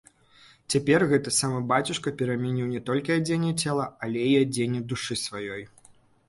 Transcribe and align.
Цяпер 0.73 1.03
гэты 1.11 1.33
самы 1.39 1.59
бацюшка 1.71 2.13
перамяніў 2.21 2.71
не 2.71 2.81
толькі 2.87 3.13
адзенне 3.19 3.53
цела, 3.67 3.85
але 4.09 4.25
і 4.31 4.33
адзенне 4.43 4.81
душы 4.95 5.21
сваёй. 5.27 5.63